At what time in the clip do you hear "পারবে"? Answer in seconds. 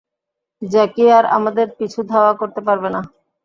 2.67-2.89